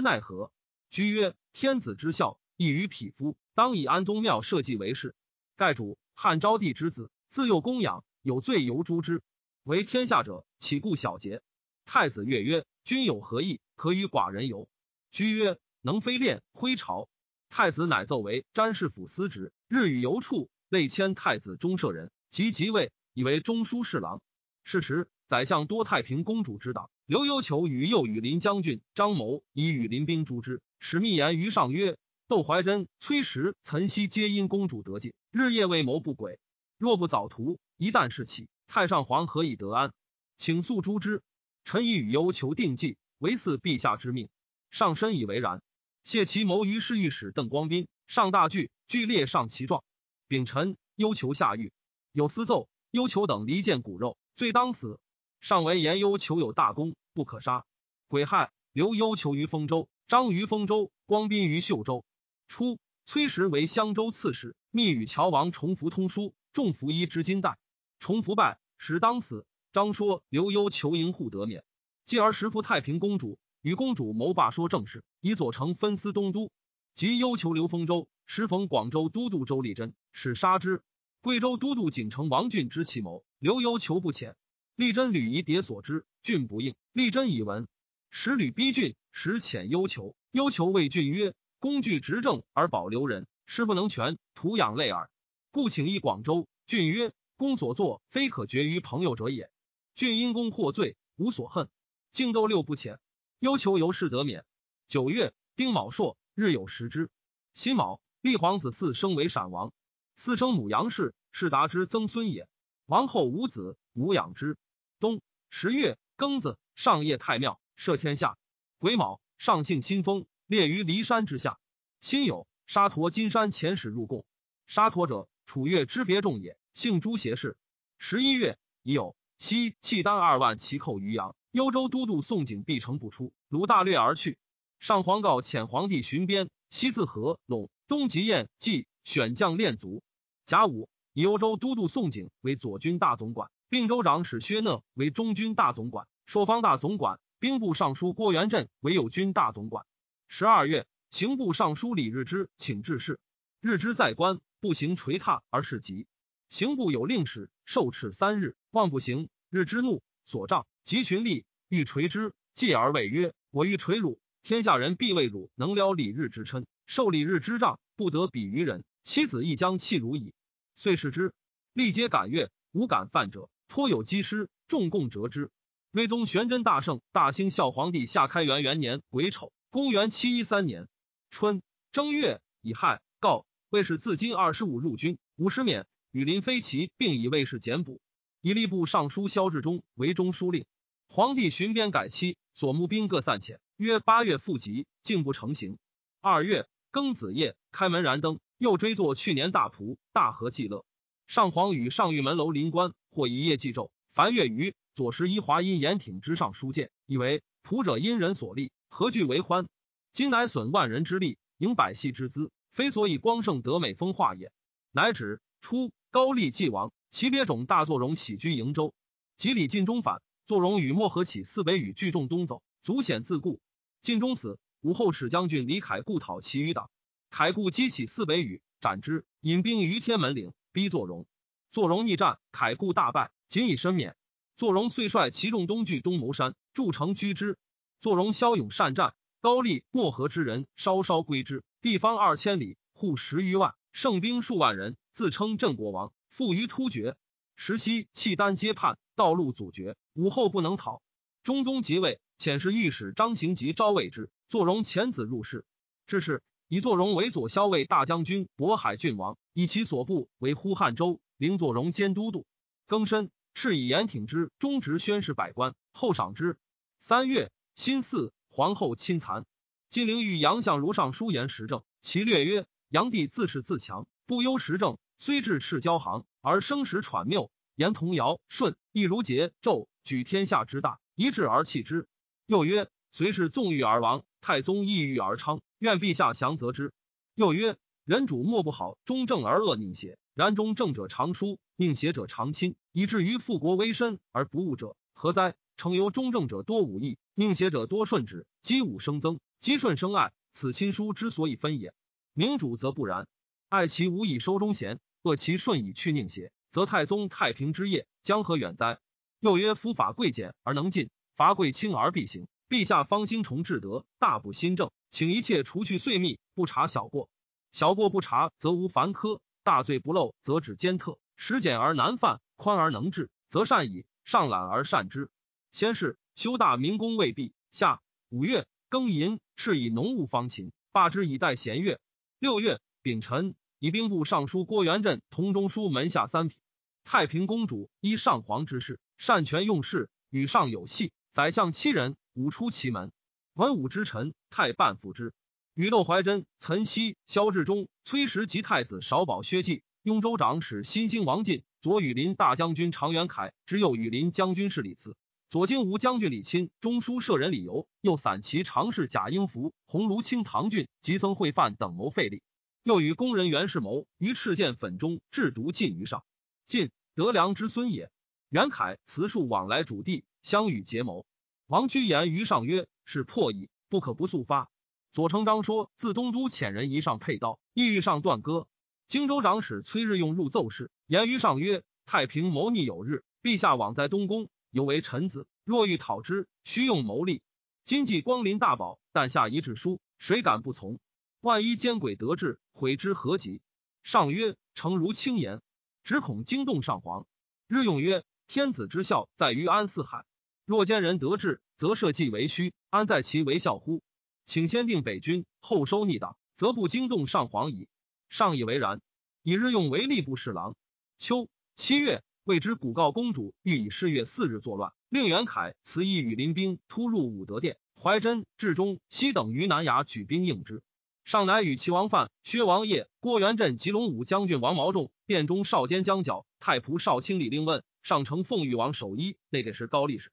[0.00, 0.52] 奈何？”
[0.88, 5.16] 居曰：“天子之孝，异于匹夫，当以安宗庙社稷为事。
[5.56, 9.22] 盖主汉昭帝之子，自幼供养，有罪犹诛之。
[9.62, 11.42] 为天下者，岂顾小节？”
[11.86, 13.60] 太子悦曰：“君有何意？
[13.76, 14.68] 可与寡人游。”
[15.10, 17.08] 居曰：“能飞练挥朝。”
[17.50, 20.48] 太子乃奏为詹事府司职，日与游处。
[20.68, 24.22] 累迁太子中舍人，及即位，以为中书侍郎。
[24.62, 36.38] 是时，宰相多太平公主之党刘幽求与右羽林将军张谋以羽林兵诛之，使密言于上曰：“窦怀真、崔实、岑熙皆因公主得进，日夜为谋不轨。
[36.78, 39.94] 若不早图，一旦事起，太上皇何以得安？
[40.36, 41.22] 请速诛之。”
[41.64, 44.28] 臣以与幽求定计，唯赐陛下之命。
[44.70, 45.62] 上深以为然。
[46.04, 49.82] 谢其谋于侍御史邓光斌，上大惧，据列上其状。
[50.28, 51.72] 秉臣幽求下狱，
[52.12, 54.18] 有私奏，幽求等离间骨肉。
[54.36, 55.00] 罪当死。
[55.40, 57.64] 上为言忧求有大功，不可杀。
[58.08, 62.04] 癸亥，留幽求于丰州，张于丰州，光斌于秀州。
[62.46, 67.56] 初，崔实为襄州刺史，密与乔王重福通书，重服衣之金带。
[68.00, 69.46] 重福败，使当死。
[69.72, 71.62] 张说刘幽求营护得免。
[72.04, 76.50] 继而时服太平公主，与公主谋罢说政事，以左丞分司东都。
[76.94, 80.82] 及幽求刘丰州，时逢广州都督周立贞，使杀之。
[81.20, 83.22] 贵州都督锦城王俊知其谋。
[83.38, 84.34] 刘幽求不遣，
[84.74, 86.74] 立真屡疑迭所之，俊不应。
[86.92, 87.68] 立真以闻，
[88.10, 90.16] 使吕逼郡，使遣幽求。
[90.30, 95.10] 幽求谓俊曰：“公据执政而保留人，师不能全，徒养累耳。
[95.50, 99.50] 故请诣广州。”俊曰：“公所作，非可绝于朋友者也。”
[99.96, 101.70] 郡因公获罪，无所恨。
[102.12, 102.98] 敬斗六不遣，
[103.38, 104.44] 忧求由是得免。
[104.88, 107.08] 九月，丁卯朔，日有食之。
[107.54, 109.72] 辛卯，立皇子嗣生为陕王。
[110.18, 112.46] 嗣生母杨氏，是达之曾孙也。
[112.84, 114.58] 王后无子，无养之。
[114.98, 118.36] 冬十月庚子，上谒太庙，赦天下。
[118.78, 121.58] 癸卯，上幸新丰，列于骊山之下。
[122.02, 124.26] 辛酉，沙陀金山遣使入贡。
[124.66, 127.56] 沙陀者，楚越之别众也，姓朱邪氏。
[127.98, 134.38] 十一月已有西契丹二万骑寇于阳，幽州都督宋景必城不出，鲁大略而去。
[134.78, 140.02] 上皇告遣皇帝巡边，西自河陇，东及燕冀，选将练卒。
[140.46, 140.88] 甲午。
[141.12, 149.84] 以幽州都督宋景为左军大总管，并州长史薛讷为中军大总管，朔方大总管，兵部尚书郭元振为右军大总管。
[150.28, 153.18] 十二月，刑部尚书李日之请致仕，
[153.60, 156.06] 日之在官，不行垂榻而是疾。
[156.50, 168.82] 刑部有令史受斥三日，望不行，日之怒，所杖及群吏欲垂之，继而谓曰：“我欲垂汝，天下人必为汝能撩李日之嗔，受李日之杖，不得比于人。
[169.04, 170.34] 妻子亦将弃汝矣。”
[170.74, 171.32] 遂视之，
[171.72, 175.52] 历皆感悦，无敢犯者，颇有积师，众共折之。
[175.92, 180.88] 睿宗玄真大圣大兴孝皇帝下开元元年癸丑，公元七一三年
[181.30, 185.86] 春正月乙亥，告卫士自今二十五入军，五十免。
[186.12, 188.00] 与林飞骑并以卫士简补，
[188.40, 190.64] 以吏部尚书萧志忠为中书令。
[191.06, 193.58] 皇帝巡边改期，所募兵各散遣。
[193.76, 195.78] 约八月复集，竟不成行。
[196.20, 198.40] 二月庚子夜，开门燃灯。
[198.58, 200.84] 又追作去年大仆，大和祭乐。
[201.28, 203.90] 上皇与上御门楼临官，或一夜祭昼。
[204.12, 209.68] 凡月余，左拾遗华阴严挺之上书谏，以为仆者因人所立，何惧为欢？
[210.12, 214.50] 今乃损万人之力，迎百戏之资，非所以光盛德美风化也。
[214.90, 215.40] 乃止。
[215.62, 218.94] 初，高丽继王，其别种大作荣起居瀛州。
[219.36, 223.60] 及礼晋中反，作荣与莫和起四北与聚众东走，足显自固。
[224.02, 226.90] 晋中死，武后使将军李凯故讨其余党。
[227.30, 231.26] 凯固激起四北羽，斩之，引兵于天门岭，逼作荣。
[231.70, 234.16] 作荣逆战，凯固大败，仅以身免。
[234.56, 237.56] 作荣遂率其众东据东牟山，筑城居之。
[238.00, 241.62] 作荣骁勇善战，高丽漠河之人稍稍归之。
[241.80, 246.14] 地方二千里，户十余万，胜兵数万人，自称镇国王。
[246.30, 247.14] 富于突厥，
[247.54, 251.02] 时期契丹皆叛，道路阻绝，武后不能讨。
[251.42, 254.30] 中宗即位，遣侍御史张行吉招慰之。
[254.48, 255.66] 作荣遣子入仕，
[256.06, 256.42] 至是。
[256.68, 262.46] 以作荣为左骁卫大将军、渤海郡王，以其所部为呼汉州，领作荣兼都督。
[262.88, 266.56] 庚申，敕以严挺之中直宣誓百官，后赏之。
[266.98, 269.44] 三月，辛巳，皇后亲残。
[269.90, 277.50] 金陵与杨相如上书言时政，其略曰：杨帝自恃自强，不忧时政，虽至赤交行，而生时喘谬。
[277.74, 282.06] 言童尧舜亦如桀纣，举天下之大，一致而弃之。
[282.46, 285.60] 又曰：随是纵欲而亡，太宗抑郁而昌。
[285.80, 286.92] 愿陛下详则之。
[287.34, 290.16] 又曰：人主莫不好，忠正而恶佞邪？
[290.34, 295.56] 然忠正者常疏，佞邪者常亲，以至于富国威身而不务者，何哉？
[295.76, 301.92] 诚由忠正者多武艺，佞邪者多顺之，积武生增，积顺生爱，此亲疏之所以分也。
[302.32, 303.26] 明主则不然，
[303.70, 308.98] 爱其无以收忠贤，恶其顺以去佞邪，则太宗太平之业将何远哉？
[309.38, 312.48] 又曰：夫法贵简而能进，罚贵轻而必行。
[312.68, 314.90] 陛下方兴崇至德，大补新政。
[315.08, 317.30] 请一切除去罪密，不查小过。
[317.70, 321.20] 小过不查，则无凡苛；大罪不漏，则止奸特。
[321.36, 325.30] 实简而难犯，宽而能治，则善矣；上懒而善之。
[325.70, 327.52] 先是，修大明宫未毕。
[327.70, 332.00] 夏五月，庚寅，敕以农务方勤，罢之以待闲月。
[332.40, 336.58] 六月丙辰，以兵部尚书郭元振同中书门下三品。
[337.02, 341.12] 太平公主依上皇之事，善权用事，与上有隙。
[341.32, 343.10] 宰相七人，五出其门。
[343.54, 345.32] 文武之臣，太半附之。
[345.74, 355.16] 与窦怀真、岑熙、萧志忠、崔实及太子少保薛稷、雍州长史新兴王进、左羽林大将军常元凯、之右羽林将军是李次、
[355.48, 362.42] 左京吴将军李钦、中书舍人李由、右散骑常侍贾英福、鸿胪卿唐俊及曾会范等谋废立。
[362.82, 366.24] 又与宫人袁世谋于赤剑粉中制毒尽于上。
[366.66, 368.10] 晋德良之孙也。
[368.48, 371.24] 袁凯辞数往来主地，相与结谋。
[371.66, 374.70] 王居言于上曰：“是破矣，不可不速发。”
[375.12, 378.66] 左承章说：“自东都遣人移上佩刀，意欲上断戈。”
[379.06, 387.42] 荆州长史崔日用入奏事，言于上曰：“太平谋逆有日，陛下往在东宫，犹为臣子，若欲讨之，须用谋力。
[387.84, 390.98] 今既光临大宝，但下一致书，谁敢不从？
[391.40, 393.60] 万一奸诡得志，悔之何及？”
[394.02, 395.60] 上曰：“诚如轻言，
[396.02, 397.26] 只恐惊动上皇。”
[397.68, 400.24] 日用曰：“天子之孝在于安四海，
[400.64, 404.02] 若奸人得志，则社稷为虚，安在其为孝乎？”
[404.44, 407.88] 请先定北军，后收逆党，则不惊动上皇矣。
[408.28, 409.00] 上以为然。
[409.42, 410.76] 以日用为吏部侍郎。
[411.16, 417.78] 秋七月，谓之古告公主欲以是月四日作乱，令袁凯辞意与林兵突入武德殿。
[417.94, 420.82] 怀真、至中、西等于南衙举兵应之。
[421.30, 430.32] 上乃与齐王范、薛王业、郭元振及龙武将军王毛仲、殿中少监江角、太仆少卿李令问上承奉御王守一，那给是高力士。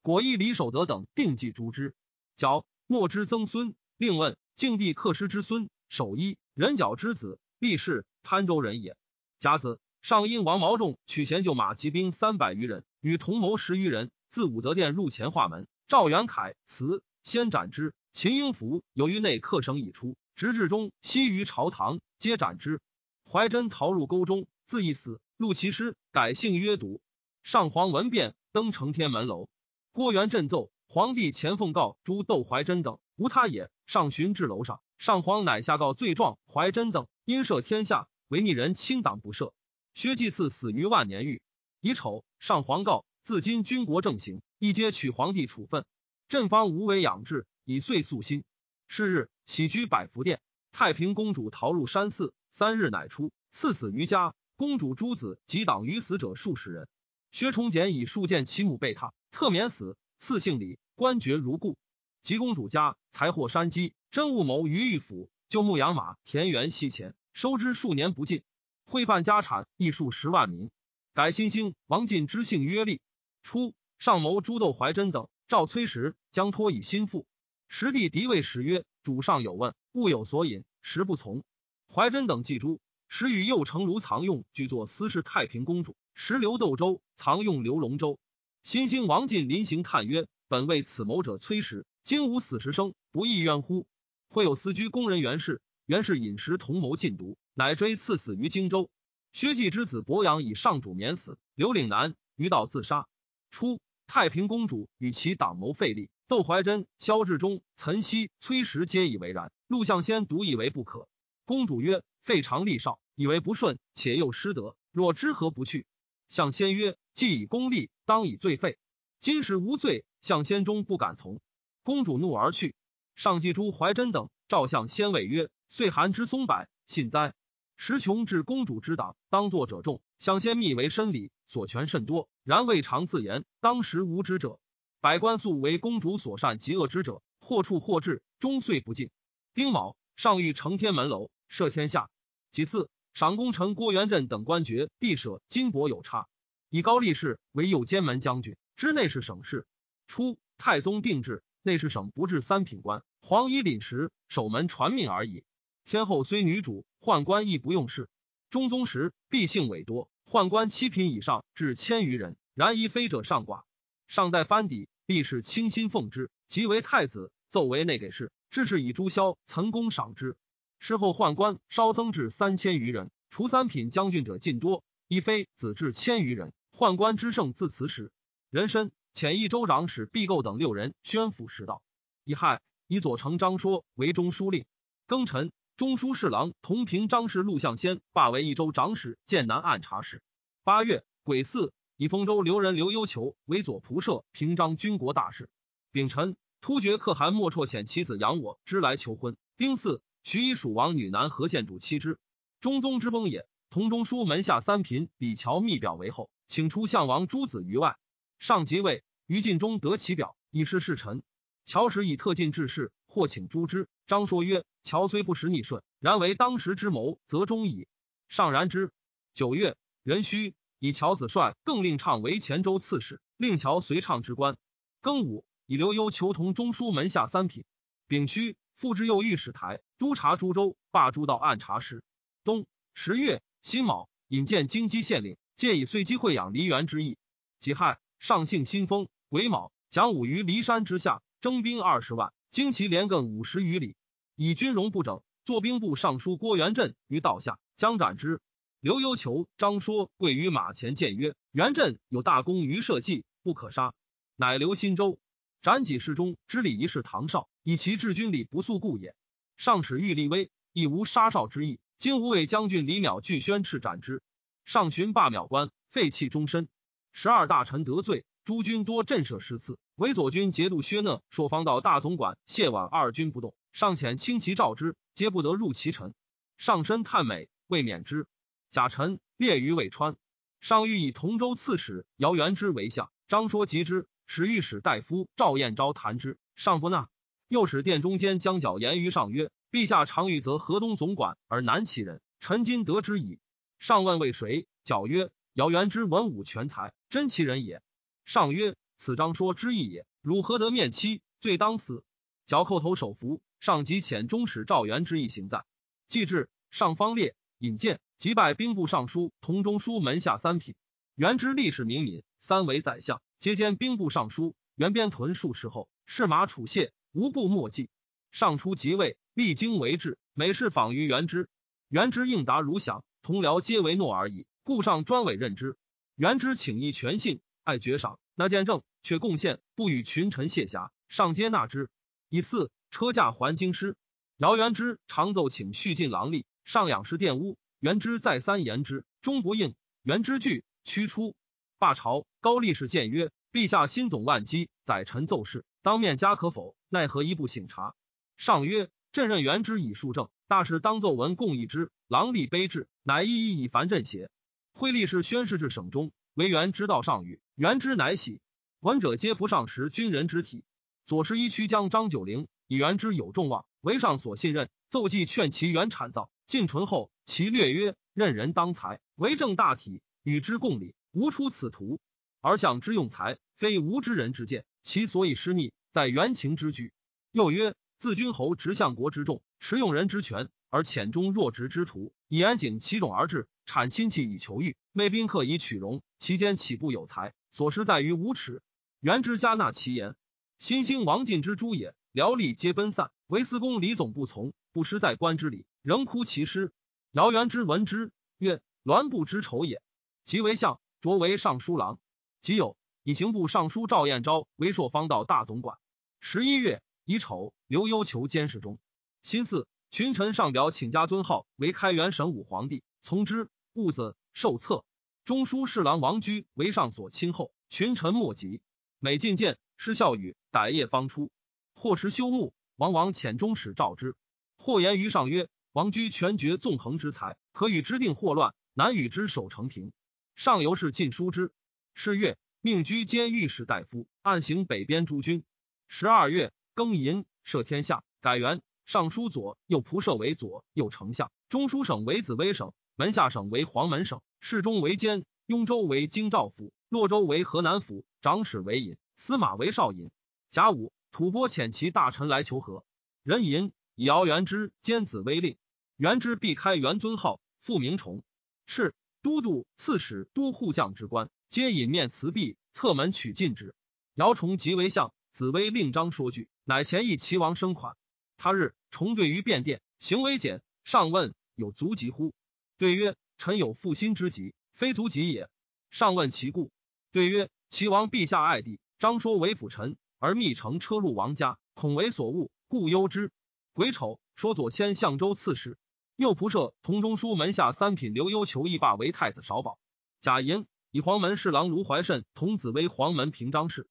[0.00, 1.94] 果依李守德等定计诛之。
[2.34, 2.64] 角。
[2.86, 8.96] 莫之曾孙，令问敬帝克师之孙，守一人角之子，立氏潘州人也。
[9.38, 15.68] 甲子，上因王毛仲取贤救马骑兵三百余人，与同谋十余人，自武德殿入前化门。
[15.88, 17.92] 赵元凯辞，先斩之。
[18.12, 22.80] 秦英福由于内客省已出，直至中西于朝堂，皆斩之。
[23.28, 25.20] 怀真逃入沟中，自缢死。
[25.36, 27.00] 录其师，改姓曰笃。
[27.42, 29.48] 上皇闻变，登承天门楼。
[29.90, 30.70] 郭元振奏。
[30.86, 39.50] 皇帝前奉告诸窦怀真等无他也，上寻至楼上，上皇乃下告罪状怀真等因赦天下，为逆人亲党不赦。
[39.92, 41.42] 薛继嗣死于万年狱。
[41.80, 45.84] 乙丑，上皇告自今军国正行，一皆取皇帝处分。
[46.28, 48.44] 朕方无为养志，以遂肃心。
[48.86, 50.42] 是日，起居百福殿。
[50.72, 54.34] 太平公主逃入山寺，三日乃出，赐死于家。
[54.56, 56.86] 公主诸子及党于死者数十人。
[57.32, 59.96] 薛崇简以数见其母被榻，特免死。
[60.18, 61.78] 赐姓李，官爵如故。
[62.20, 68.42] 及公主家财货山积，真务谋于御府，就牧养马，田园息钱，收之数年不尽。
[68.84, 70.70] 会犯家产亦数十万民。
[71.14, 73.00] 改新兴王进之姓曰立。
[73.42, 77.26] 初，上谋朱窦怀真等，赵崔实将托以心腹。
[77.70, 81.42] 实帝敌位时曰：“主上有问，物有所引，实不从。”
[81.90, 88.18] 怀真等记诸，时与右丞卢藏用俱作司事太平公主，时刘窦州，藏用刘龙州。
[88.62, 93.86] 新兴王进临行叹曰：“本为此谋者崔实，今无死时生，不亦冤乎？”
[94.28, 98.90] 会有私居宫人袁氏，袁氏饮食同谋禁毒，乃追赐死于荆州。
[99.32, 103.08] 薛稷之子伯阳以上主免死，刘岭南于道自杀。
[103.50, 111.08] 初，太平公主与其党谋废立，窦怀真、萧志忠、岑熙、崔实皆以为然，陆象先独以为不可。
[111.46, 115.86] 公主曰：“废长立少，以为不顺，且又失德，若知何不去？”
[116.28, 118.76] 相先曰：“既以功立。”当以罪废，
[119.18, 121.40] 今时无罪，向先终不敢从。
[121.82, 122.74] 公主怒而去。
[123.14, 127.32] 上记诸怀真等，召相先谓曰：“岁寒之松柏，信哉？
[127.78, 130.02] 时穷至公主之党，当作者众。
[130.18, 133.46] 相先密为深礼，所权甚多，然未尝自言。
[133.60, 134.60] 当时无知者，
[135.00, 139.10] 百官素为公主所善极恶之者，或处或治，终岁不尽。
[139.54, 142.10] 丁卯，上谕承天门楼，赦天下。
[142.50, 146.26] 其次，赏功臣郭元振等官爵，地舍金帛有差。”
[146.68, 149.68] 以高力士为右监门将军，知内侍省事。
[150.08, 155.44] 初，太宗定制，内侍省不至三品官，黄衣领时守门传命而已。
[155.84, 158.08] 天后虽女主，宦官亦不用事。
[158.50, 163.62] 中宗时，必姓委多，宦官七品以上至千余人，然一非者上寡。
[164.08, 170.36] 尚在藩邸，必是倾心奉之，即为太子，奏为内给事，致是以朱萧岑公赏之。
[170.78, 176.54] 事后宦官稍增至三千余人，除三品将军者尽多，亦非子至千余人。
[176.72, 178.10] 宦官之盛自此始，
[178.50, 181.82] 人参遣益州长史毕构等六人宣抚时道。
[182.24, 184.64] 乙亥，以左丞张说为中书令。
[185.06, 190.22] 庚辰，中书侍郎同平张氏陆象先罢为益州长史、剑南按察使。
[190.64, 195.50] 八月，癸巳，以丰州留人刘幽求为左仆射、平章军国大事。
[195.90, 199.36] 丙辰，突厥可汗莫绰遣其子养我之来求婚。
[199.56, 202.20] 丁巳，许以蜀王女男何献主妻之。
[202.60, 203.48] 中宗之崩也。
[203.68, 207.98] 同中书门下三嫔李乔密表为后，请出相王诸子于外。
[208.38, 211.24] 上即位，于晋中得其表，以示侍臣。
[211.64, 213.88] 乔使以特进致仕，或请诛之。
[214.06, 217.88] 张说曰：“乔虽不识逆顺，然为当时之谋，则忠矣。”
[218.30, 218.92] 上然之。
[219.34, 224.56] 九月，壬戌，以乔子帅更令畅为前州刺史，令乔随畅之官。
[225.02, 227.64] 庚午，以刘幽求同中书门下三品。
[228.06, 232.02] 丙戌，复之右御史台，督察诸州，罢诸道按察使。
[232.44, 233.42] 冬十月。
[233.60, 237.18] 辛卯，引荐京畿县令，借以遂机会养梨园之意。
[237.58, 239.08] 己亥，上幸新丰。
[239.28, 243.96] 癸卯，蒋武于骊山之下，征兵二十万，旌旗连亘五十余里，
[244.36, 245.22] 以军容不整。
[245.44, 248.40] 坐兵部尚书郭元振于道下，将斩之。
[248.80, 253.92] 刘幽求、张说跪于马前谏曰：“元振有大功于社稷，不可杀。”
[254.36, 255.18] 乃留新州。
[255.62, 259.16] 斩己事中之礼仪是唐少，以其治军礼不肃故也。
[259.56, 261.80] 上使欲立威，亦无杀少之意。
[261.96, 264.22] 今吴魏将军李邈拒宣斥斩之，
[264.64, 266.68] 上寻罢邈官，废弃终身。
[267.10, 269.76] 十二大臣得罪，诸军多震慑失次。
[269.96, 276.14] 为左军节度薛讷、朔方道大总管谢婉二军不动，上遣轻骑召之，皆不得入其臣。
[276.56, 278.28] 上身叹美，未免之。
[278.70, 280.16] 甲辰，列于渭川。
[280.60, 287.08] 上欲以同州刺史姚元之为相，张说及之，使御史大夫赵彦昭谈之，上不纳。
[287.48, 289.50] 又使殿中间将角言于上曰。
[289.70, 293.38] 陛下常欲择河东总管而难其人，臣今得之矣。
[293.78, 294.66] 上问为谁？
[294.82, 297.82] 矫曰：姚元之文武全才，真其人也。
[298.24, 300.06] 上曰：此张说之意也。
[300.22, 301.20] 汝何得面妻？
[301.40, 302.02] 罪当死。
[302.46, 303.42] 矫叩头首服。
[303.60, 305.66] 上即遣中使赵元之意行在。
[306.06, 310.74] 既至，上方列引荐，即拜兵部尚书同中书门下三品。
[311.14, 314.56] 元之历史明敏，三为宰相，皆兼兵部尚书。
[314.74, 317.90] 元边屯数十后，是马楚谢，无不莫记。
[318.32, 319.16] 上初即位。
[319.34, 321.48] 历经为治，每事访于元之，
[321.88, 324.46] 元之应答如响，同僚皆为诺而已。
[324.64, 325.76] 故上专委任之。
[326.16, 331.88] 元之请义全信，爱爵赏，那见政，却贡献，不与群臣谢侠，上皆纳之。
[332.28, 333.94] 以四车驾还京师。
[334.38, 339.74] 姚元之常奏请续进郎吏，上养师玷污，元之再三言之，终不应。
[340.02, 341.34] 元之惧，驱出。
[341.78, 342.26] 罢朝。
[342.40, 346.76] 高力士谏曰：“陛下心总万机，宰臣奏事，当面加可否？
[346.88, 347.94] 奈何一不省察？”
[348.36, 348.90] 上曰。
[349.10, 351.90] 朕任元之以数正，大事当奏文共议之。
[352.08, 354.30] 郎吏卑至，乃一一以烦朕邪？
[354.74, 358.42] 惠力士宣誓至省中，为元之道上语，元之乃喜。
[358.80, 360.62] 闻者皆服上时军人之体。
[361.06, 366.30] 左师一曲将张九龄以元之有众望，为上所信任，奏计劝其元产造。
[366.48, 372.00] 晋醇后，其略曰：任人当才，为政大体，与之共理，无出此途。
[372.40, 374.64] 而想之用才，非无知人之见。
[374.82, 376.92] 其所以失逆，在元情之举。
[377.32, 377.74] 又曰。
[377.98, 387.34] 自君侯执相国之重，持用人之权，而浅中弱直之徒，以安景其种而治，产亲戚以求欲，媚宾客以取荣，其间岂不有才？
[387.50, 388.62] 所失在于无耻。
[389.00, 390.14] 元之加纳其言，
[390.60, 391.92] 新兴王进之诛也。
[392.12, 396.70] 僚吏皆奔散，唯司公李总不从，不失在官之礼，仍哭其师。
[397.12, 399.80] 姚元之闻之，曰：“栾布之仇也。”
[400.22, 401.98] 即为相，擢为尚书郎。
[402.42, 405.78] 即有以刑部尚书赵彦昭为朔方道大总管。
[406.20, 406.82] 十一月。
[407.06, 408.78] 乙丑，刘幽求监视中。
[409.22, 413.48] 辛巳，群臣上表请加尊号为开元神武皇帝，从之。
[413.72, 414.84] 戊子，受册。
[415.24, 418.60] 中书侍郎王居为上所亲厚，群臣莫及。
[418.98, 421.30] 每进谏，失笑语，歹夜方出。
[421.72, 424.14] 或时休沐，王王遣中使召之。
[424.58, 429.92] 或言于上曰：“王居权绝纵横之才，可与之定祸乱，难与之守成平。”
[430.36, 431.52] 上游是晋书之。
[431.94, 435.44] 是月，命居兼御史大夫，按行北边诸军。
[435.88, 436.52] 十二月。
[436.74, 438.62] 庚寅，赦天下，改元。
[438.86, 450.12] 尚书左右仆射为左右丞相，中书省为紫微省，门下省为黄门省，侍中为监，雍州为京兆府，洛州为河南府，长史为尹，司马为少尹。
[450.52, 452.84] 甲午，吐蕃遣其大臣来求和。
[453.24, 455.56] 人尹以姚元之兼紫微令，
[455.96, 458.22] 元之避开元尊号，复名崇。
[458.64, 463.74] 是都督、刺史、都护将之官，皆引面辞璧，侧门取进之。
[464.14, 465.12] 姚崇即为相。
[465.32, 467.96] 紫薇令张说句，乃前议齐王生款。
[468.36, 470.62] 他日重对于便殿，行为简。
[470.84, 472.32] 上问有足疾乎？
[472.76, 475.50] 对曰：臣有负心之疾，非足疾也。
[475.90, 476.70] 上问其故，
[477.10, 483.32] 对曰：齐王陛下爱弟，张说为辅臣，而密乘车入王家，恐为所误，故忧之。
[483.78, 485.78] 癸丑，说左迁相州刺史，
[486.16, 489.78] 右仆射同中书门下三品刘幽求义罢为太子少保。
[490.20, 493.88] 贾寅，以黄门侍郎卢怀慎童子为黄门平章事。